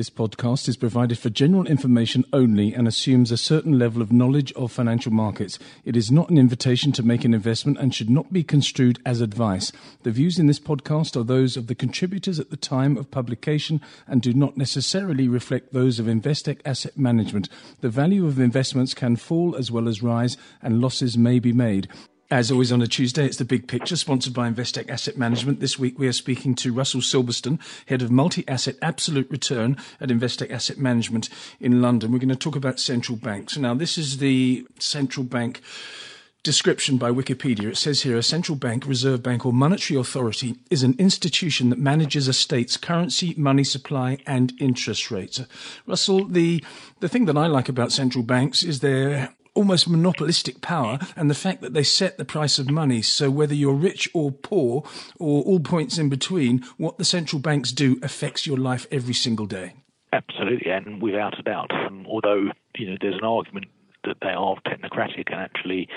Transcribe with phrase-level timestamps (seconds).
[0.00, 4.50] This podcast is provided for general information only and assumes a certain level of knowledge
[4.54, 5.58] of financial markets.
[5.84, 9.20] It is not an invitation to make an investment and should not be construed as
[9.20, 9.72] advice.
[10.02, 13.82] The views in this podcast are those of the contributors at the time of publication
[14.06, 17.50] and do not necessarily reflect those of Investec Asset Management.
[17.82, 21.88] The value of investments can fall as well as rise and losses may be made.
[22.32, 25.58] As always on a Tuesday, it's the big picture, sponsored by Investec Asset Management.
[25.58, 30.48] This week we are speaking to Russell Silberston, head of multi-asset absolute return at Investec
[30.48, 31.28] Asset Management
[31.58, 32.12] in London.
[32.12, 33.56] We're going to talk about central banks.
[33.56, 35.60] Now, this is the central bank
[36.44, 37.70] description by Wikipedia.
[37.70, 41.80] It says here a central bank, reserve bank, or monetary authority is an institution that
[41.80, 45.42] manages a state's currency, money supply, and interest rates.
[45.84, 46.64] Russell, the
[47.00, 51.34] the thing that I like about central banks is their almost monopolistic power and the
[51.34, 53.02] fact that they set the price of money.
[53.02, 54.84] So whether you're rich or poor
[55.18, 59.44] or all points in between, what the central banks do affects your life every single
[59.44, 59.74] day.
[60.14, 61.70] Absolutely, and without a doubt.
[61.72, 63.66] Um, although you know, there's an argument
[64.04, 65.88] that they are technocratic and actually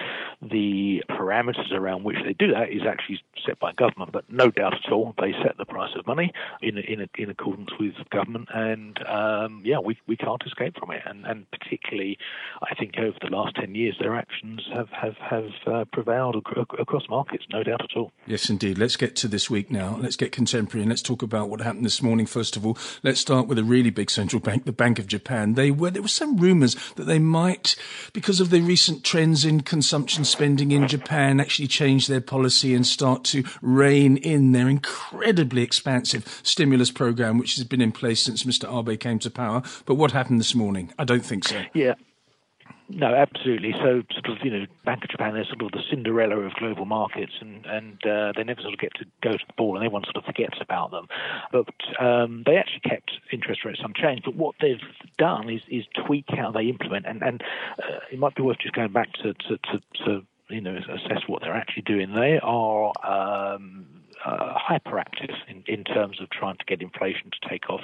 [0.42, 4.12] the parameters around which they do that is actually set by government.
[4.12, 6.32] But no doubt at all, they set the price of money
[6.62, 11.02] in in, in accordance with government, and um, yeah, we we can't escape from it.
[11.06, 12.18] And and particularly,
[12.62, 16.66] I think over the last ten years, their actions have have have uh, prevailed ac-
[16.80, 18.12] across markets, no doubt at all.
[18.26, 18.78] Yes, indeed.
[18.78, 19.98] Let's get to this week now.
[20.00, 22.26] Let's get contemporary and let's talk about what happened this morning.
[22.26, 25.54] First of all, let's start with a really big central bank, the Bank of Japan.
[25.54, 27.76] They were there were some rumours that they might
[28.14, 32.86] because of the recent trends in consumption spending in Japan, actually change their policy and
[32.86, 38.44] start to rein in their incredibly expansive stimulus program, which has been in place since
[38.44, 38.72] Mr.
[38.72, 39.64] Abe came to power.
[39.86, 40.94] But what happened this morning?
[40.98, 41.62] I don't think so.
[41.74, 41.96] Yeah.
[42.90, 43.72] No, absolutely.
[43.74, 46.86] So, sort of, you know, Bank of Japan, they're sort of the Cinderella of global
[46.86, 49.86] markets, and and uh, they never sort of get to go to the ball, and
[49.86, 51.08] everyone sort of forgets about them.
[51.52, 54.24] But um, they actually kept interest rates unchanged.
[54.26, 54.82] But what they've
[55.18, 57.42] done is is tweak how they implement, and and
[57.80, 61.24] uh, it might be worth just going back to to, to, to you know assess
[61.28, 62.14] what they're actually doing.
[62.14, 67.70] They are um, uh, hyperactive in, in terms of trying to get inflation to take
[67.70, 67.82] off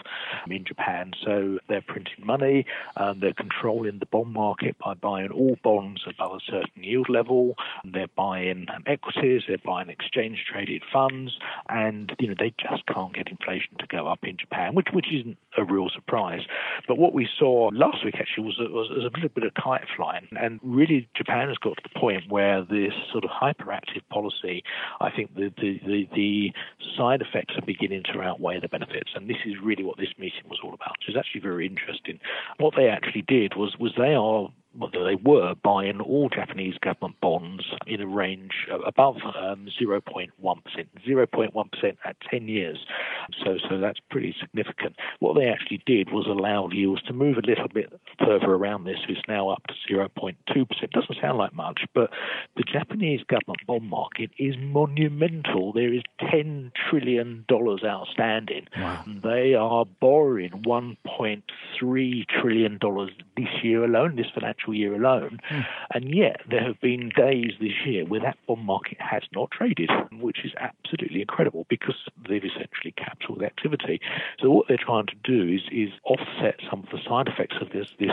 [0.49, 1.11] in Japan.
[1.23, 2.65] So they're printing money,
[2.97, 7.55] um, they're controlling the bond market by buying all bonds above a certain yield level.
[7.83, 13.29] They're buying equities, they're buying exchange traded funds, and you know they just can't get
[13.29, 16.41] inflation to go up in Japan, which which isn't a real surprise.
[16.87, 19.85] But what we saw last week actually was, was, was a little bit of kite
[19.95, 24.63] flying, and really Japan has got to the point where this sort of hyperactive policy,
[25.01, 26.53] I think the the, the, the the
[26.97, 29.11] side effects are beginning to outweigh the benefits.
[29.15, 30.97] And this is really what this meeting was all about.
[31.07, 32.19] It's actually very interesting.
[32.57, 37.19] What they actually did was was they are well, they were buying all Japanese government
[37.21, 42.77] bonds in a range above um, 0.1%, 0.1% at 10 years.
[43.43, 44.95] So, so that's pretty significant.
[45.19, 48.97] What they actually did was allow yields to move a little bit further around this.
[49.07, 50.35] It's now up to 0.2%.
[50.81, 52.11] It Doesn't sound like much, but
[52.55, 55.73] the Japanese government bond market is monumental.
[55.73, 58.67] There is 10 trillion dollars outstanding.
[58.77, 59.05] Wow.
[59.23, 65.39] They are borrowing 1.3 trillion dollars this year alone, this financial financial year alone.
[65.51, 65.65] Mm.
[65.93, 69.89] And yet, there have been days this year where that bond market has not traded,
[70.11, 71.95] which is absolutely incredible because
[72.27, 73.99] they've essentially capped activity.
[74.39, 77.69] So, what they're trying to do is, is offset some of the side effects of
[77.71, 78.11] this, this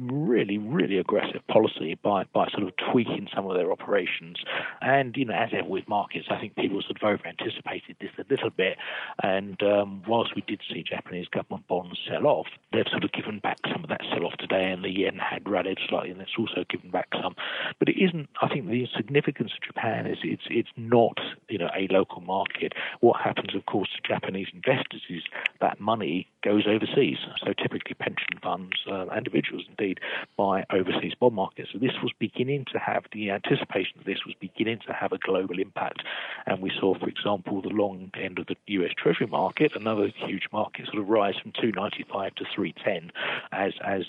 [0.00, 4.38] really, really aggressive policy by, by sort of tweaking some of their operations.
[4.80, 8.10] And, you know, as ever with markets, I think people sort of over anticipated this
[8.18, 8.78] a little bit.
[9.22, 13.38] And um, whilst we did see Japanese government bonds sell off, they've sort of given
[13.38, 16.36] back some of that sell off today, and the yen had rallied slightly, and it's
[16.38, 17.34] also given back some.
[17.78, 18.28] But it isn't.
[18.40, 21.18] I think the significance of Japan is it's it's not
[21.48, 22.72] you know a local market.
[23.00, 25.22] What happens, of course, to Japanese investors is
[25.60, 27.18] that money goes overseas.
[27.44, 29.89] So typically, pension funds, uh, individuals indeed,
[30.36, 31.70] buy overseas bond markets.
[31.72, 35.18] So this was beginning to have the anticipation of this was beginning to have a
[35.18, 36.02] global impact,
[36.46, 38.92] and we saw, for example, the long end of the U.S.
[38.96, 43.12] Treasury market, another huge market, sort of rise from 295 to 310
[43.52, 44.02] as as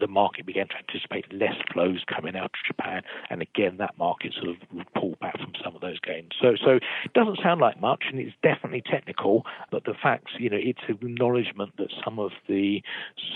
[0.00, 4.34] the market began to anticipate less flows coming out of Japan, and again that market
[4.34, 6.32] sort of pulled back from some of those gains.
[6.40, 10.50] So, so it doesn't sound like much, and it's definitely technical, but the facts, you
[10.50, 12.82] know, it's acknowledgement that some of the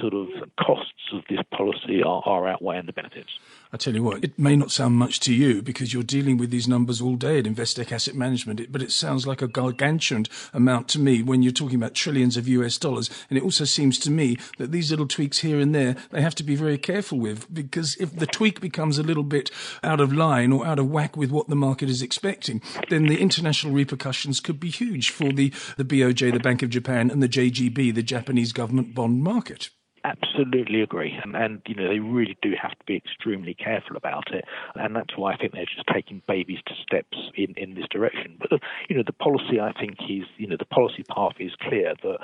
[0.01, 0.29] sort of
[0.59, 3.31] costs of this policy are, are outweighing the benefits.
[3.73, 6.51] I tell you what, it may not sound much to you because you're dealing with
[6.51, 10.89] these numbers all day at Investec Asset Management, but it sounds like a gargantuan amount
[10.89, 13.09] to me when you're talking about trillions of US dollars.
[13.31, 16.35] And it also seems to me that these little tweaks here and there, they have
[16.37, 19.51] to be be very careful with because if the tweak becomes a little bit
[19.83, 22.61] out of line or out of whack with what the market is expecting,
[22.91, 27.11] then the international repercussions could be huge for the, the BOJ, the Bank of Japan,
[27.11, 29.71] and the JGB, the Japanese government bond market.
[30.05, 34.33] Absolutely agree, and, and, you know they really do have to be extremely careful about
[34.33, 34.45] it,
[34.75, 38.37] and that's why I think they're just taking to steps in, in this direction.
[38.41, 41.95] But you know the policy I think is you know the policy path is clear
[42.03, 42.19] that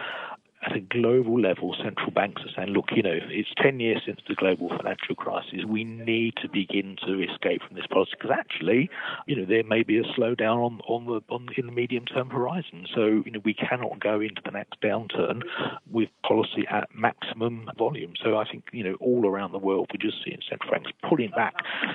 [0.63, 4.21] at a global level, central banks are saying, look, you know, it's 10 years since
[4.27, 5.65] the global financial crisis.
[5.67, 8.91] We need to begin to escape from this policy because actually,
[9.27, 12.31] you know, there may be a slowdown on, on the on in the medium term
[12.31, 12.87] horizon.
[12.95, 15.43] So, you know, we cannot go into the next downturn
[15.91, 18.15] with policy at maximum volume.
[18.23, 21.31] So I think, you know, all around the world, we're just seeing central banks pulling
[21.31, 21.55] back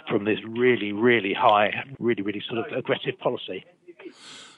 [0.10, 3.66] from this really, really high, really, really sort of aggressive policy.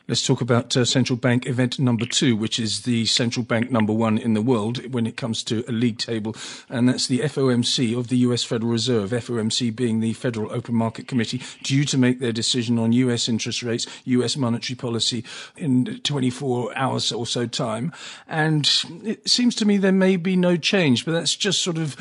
[0.07, 3.91] Let's talk about uh, central bank event number two, which is the central bank number
[3.91, 6.35] one in the world when it comes to a league table.
[6.69, 11.07] And that's the FOMC of the US Federal Reserve, FOMC being the Federal Open Market
[11.07, 15.23] Committee, due to make their decision on US interest rates, US monetary policy
[15.57, 17.91] in 24 hours or so time.
[18.27, 18.69] And
[19.03, 21.95] it seems to me there may be no change, but that's just sort of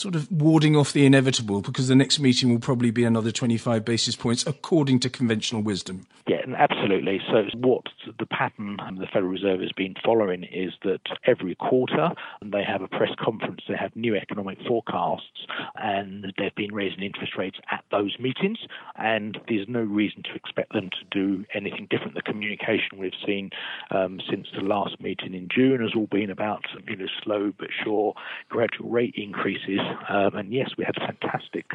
[0.00, 3.84] sort of warding off the inevitable because the next meeting will probably be another 25
[3.84, 6.06] basis points according to conventional wisdom.
[6.26, 7.20] Yeah, absolutely.
[7.30, 7.84] So what
[8.18, 12.10] the pattern the Federal Reserve has been following is that every quarter
[12.44, 15.46] they have a press conference, they have new economic forecasts,
[15.76, 18.58] and they've been raising interest rates at those meetings,
[18.96, 22.14] and there's no reason to expect them to do anything different.
[22.14, 23.50] The communication we've seen
[23.90, 27.68] um, since the last meeting in June has all been about you know slow but
[27.84, 28.14] sure
[28.50, 31.66] gradual rate increases um, and yes, we had fantastic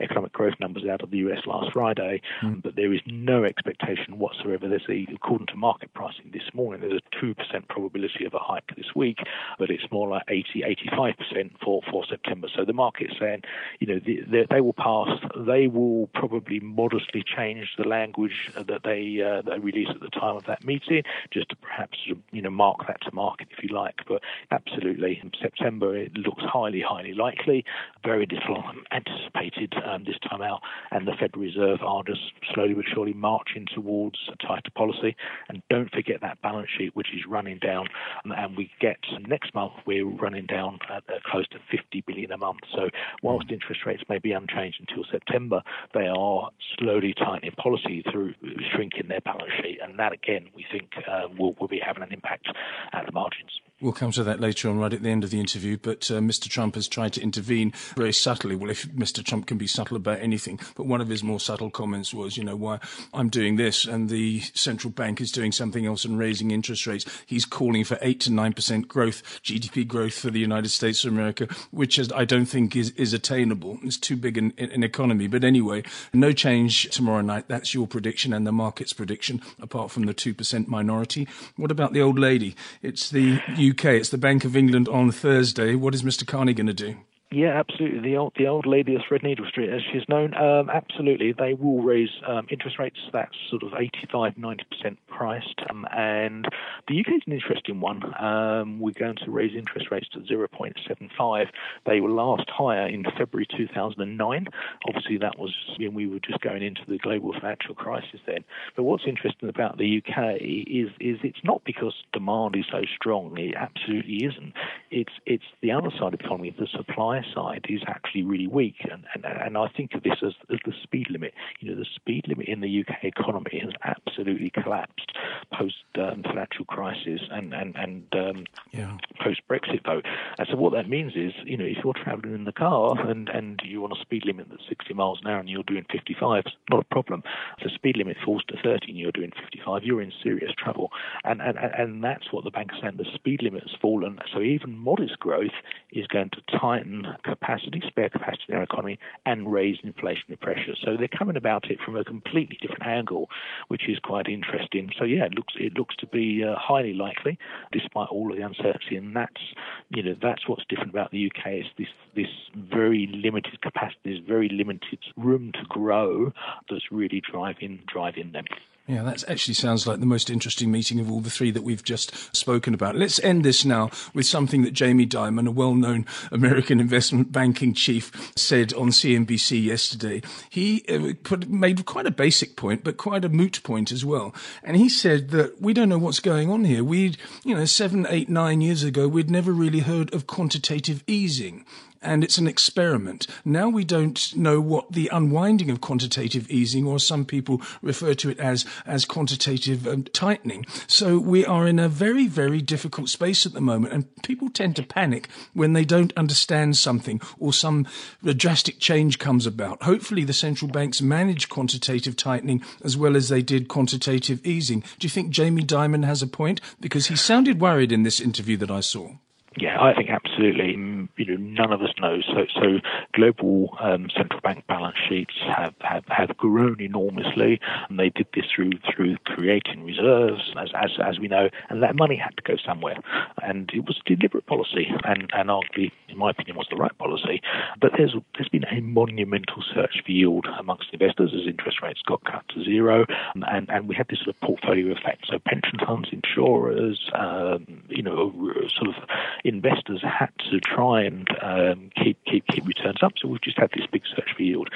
[0.00, 2.62] economic growth numbers out of the US last Friday, mm.
[2.62, 4.68] but there is no expectation whatsoever.
[4.68, 8.74] There's a, according to market pricing this morning, there's a 2% probability of a hike
[8.76, 9.18] this week,
[9.58, 12.48] but it's more like 80, 85% for, for September.
[12.54, 13.42] So the market's saying,
[13.80, 18.82] you know, the, the, they will pass, they will probably modestly change the language that
[18.84, 22.50] they, uh, they release at the time of that meeting, just to perhaps, you know,
[22.50, 24.00] mark that to market if you like.
[24.06, 27.57] But absolutely, in September, it looks highly, highly likely
[28.04, 28.62] very little
[28.92, 30.60] anticipated um, this time out,
[30.90, 32.20] and the Federal Reserve are just
[32.54, 35.16] slowly but surely marching towards a tighter policy.
[35.48, 37.88] And don't forget that balance sheet, which is running down,
[38.24, 42.38] and we get next month we're running down at, at close to 50 billion a
[42.38, 42.60] month.
[42.74, 42.88] So
[43.22, 45.62] whilst interest rates may be unchanged until September,
[45.94, 48.34] they are slowly tightening policy through
[48.74, 52.12] shrinking their balance sheet, and that again we think uh, will, will be having an
[52.12, 52.46] impact
[52.92, 53.60] at the margins.
[53.80, 55.76] We'll come to that later on, right at the end of the interview.
[55.80, 56.48] But uh, Mr.
[56.48, 58.56] Trump has tried to intervene very subtly.
[58.56, 59.24] Well, if Mr.
[59.24, 62.42] Trump can be subtle about anything, but one of his more subtle comments was, you
[62.42, 62.80] know, why
[63.14, 67.04] I'm doing this and the central bank is doing something else and raising interest rates.
[67.24, 71.12] He's calling for eight to nine percent growth, GDP growth for the United States of
[71.12, 73.78] America, which is, I don't think is, is attainable.
[73.84, 75.28] It's too big an, an economy.
[75.28, 77.46] But anyway, no change tomorrow night.
[77.46, 81.28] That's your prediction and the market's prediction, apart from the two percent minority.
[81.54, 82.56] What about the old lady?
[82.82, 83.84] It's the UK.
[83.86, 85.74] It's the Bank of England on Thursday.
[85.74, 86.26] What is Mr.
[86.26, 86.96] Carney going to do?
[87.30, 88.00] Yeah, absolutely.
[88.00, 91.32] The old the old lady of Threadneedle Street, as she's known, um, absolutely.
[91.32, 92.96] They will raise um, interest rates.
[93.12, 95.60] That's sort of 85, 90 percent priced.
[95.68, 96.46] Um, and
[96.88, 98.02] the UK is an interesting one.
[98.18, 101.46] Um, we're going to raise interest rates to 0.75.
[101.84, 104.46] They were last higher in February 2009.
[104.88, 108.42] Obviously, that was when we were just going into the global financial crisis then.
[108.74, 113.36] But what's interesting about the UK is is it's not because demand is so strong.
[113.36, 114.54] It absolutely isn't.
[114.90, 118.76] It's it's the other side of the economy, the supply side is actually really weak.
[118.90, 121.34] And, and, and I think of this as, as the speed limit.
[121.60, 125.12] You know, the speed limit in the UK economy has absolutely collapsed
[125.52, 128.96] post um, financial crisis and, and, and um, yeah.
[129.22, 130.04] post Brexit vote.
[130.38, 133.28] And so what that means is, you know, if you're traveling in the car and,
[133.28, 136.44] and you want a speed limit that's 60 miles an hour and you're doing 55,
[136.46, 137.22] it's not a problem.
[137.58, 140.90] If the speed limit falls to 30 and you're doing 55, you're in serious trouble.
[141.24, 142.96] And, and, and that's what the bank is saying.
[142.96, 144.18] The speed limit has fallen.
[144.32, 145.56] So even modest growth
[145.92, 150.74] is going to tighten capacity, spare capacity in our economy, and raise inflationary pressure.
[150.82, 153.28] So they're coming about it from a completely different angle,
[153.68, 154.90] which is quite interesting.
[154.98, 157.38] So yeah, it looks it looks to be uh, highly likely,
[157.72, 159.54] despite all of the uncertainty, and that's
[159.90, 161.52] you know that's what's different about the UK.
[161.52, 166.32] Is this this very limited capacity, this very limited room to grow
[166.70, 168.44] that's really driving driving them.
[168.88, 171.84] Yeah, that actually sounds like the most interesting meeting of all the three that we've
[171.84, 172.96] just spoken about.
[172.96, 178.32] Let's end this now with something that Jamie Dimon, a well-known American investment banking chief,
[178.34, 180.22] said on CNBC yesterday.
[180.48, 184.34] He uh, put, made quite a basic point, but quite a moot point as well.
[184.64, 186.82] And he said that we don't know what's going on here.
[186.82, 191.66] We'd, you know, seven, eight, nine years ago, we'd never really heard of quantitative easing.
[192.02, 193.26] And it's an experiment.
[193.44, 198.30] Now we don't know what the unwinding of quantitative easing, or some people refer to
[198.30, 200.66] it as, as quantitative um, tightening.
[200.86, 204.76] So we are in a very, very difficult space at the moment, and people tend
[204.76, 207.86] to panic when they don't understand something or some
[208.22, 209.82] drastic change comes about.
[209.82, 214.80] Hopefully, the central banks manage quantitative tightening as well as they did quantitative easing.
[214.98, 216.60] Do you think Jamie Dimon has a point?
[216.80, 219.16] Because he sounded worried in this interview that I saw.
[219.60, 220.74] Yeah, I think absolutely.
[220.76, 222.20] Mm, you know, none of us know.
[222.20, 222.78] So, so
[223.12, 228.44] global um, central bank balance sheets have, have, have grown enormously, and they did this
[228.54, 232.54] through through creating reserves, as, as as we know, and that money had to go
[232.64, 232.98] somewhere,
[233.42, 237.40] and it was deliberate policy, and and arguably, in my opinion, was the right policy.
[237.80, 242.22] But there's there's been a monumental search for yield amongst investors as interest rates got
[242.24, 245.26] cut to zero, and and we had this sort of portfolio effect.
[245.28, 248.32] So pension funds, insurers, um, you know,
[248.68, 249.08] sort of
[249.48, 253.12] investors had to try and um, keep keep keep returns up.
[253.20, 254.68] So we've just had this big search for yield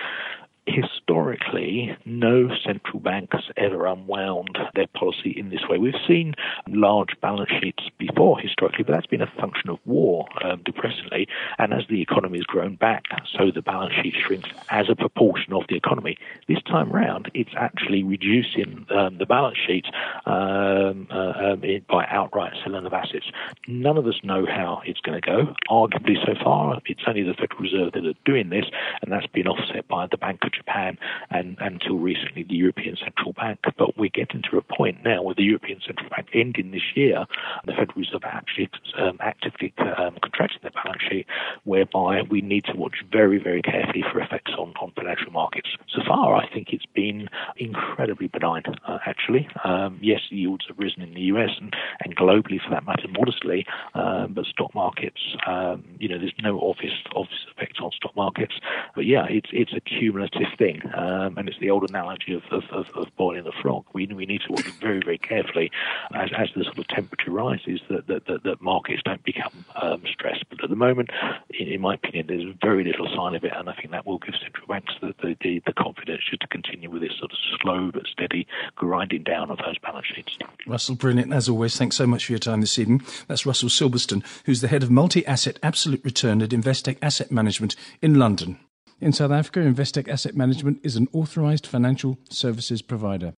[0.66, 5.78] historically, no central bank has ever unwound their policy in this way.
[5.78, 6.34] We've seen
[6.68, 11.26] large balance sheets before historically, but that's been a function of war, um, depressingly.
[11.58, 13.04] And as the economy has grown back,
[13.36, 16.16] so the balance sheet shrinks as a proportion of the economy.
[16.46, 19.86] This time round, it's actually reducing um, the balance sheet
[20.26, 23.26] um, uh, um, by outright selling of assets.
[23.66, 25.54] None of us know how it's going to go.
[25.68, 28.66] Arguably, so far, it's only the Federal Reserve that are doing this,
[29.02, 30.98] and that's been offset by the Bank of Japan,
[31.30, 33.60] and until recently the European Central Bank.
[33.76, 37.24] But we're getting to a point now with the European Central Bank ending this year,
[37.66, 41.26] the Federal Reserve actually um, actively um, contracting their balance sheet,
[41.64, 45.68] whereby we need to watch very, very carefully for effects on, on financial markets.
[45.88, 49.48] So far, I think it's been incredibly benign, uh, actually.
[49.64, 53.66] Um, yes, yields have risen in the US and, and globally for that matter modestly,
[53.94, 58.54] um, but stock markets, um, you know, there's no obvious, obvious effects on stock markets.
[58.94, 62.42] But yeah, it's, it's a cumulative this thing, um, and it's the old analogy of,
[62.50, 63.84] of, of, of, boiling the frog.
[63.92, 65.70] We, we need to watch very, very carefully
[66.14, 70.02] as, as the sort of temperature rises that, that, that, that markets don't become um,
[70.12, 70.44] stressed.
[70.50, 71.10] But at the moment,
[71.50, 74.18] in, in, my opinion, there's very little sign of it, and I think that will
[74.18, 77.90] give central banks the, the, the, the confidence to continue with this sort of slow
[77.92, 80.38] but steady grinding down of those balance sheets.
[80.66, 81.76] Russell, brilliant as always.
[81.76, 83.02] Thanks so much for your time this evening.
[83.28, 88.14] That's Russell Silberston, who's the head of multi-asset absolute return at Investec Asset Management in
[88.18, 88.58] London.
[89.02, 93.34] In South Africa, Investec Asset Management is an authorized financial services provider.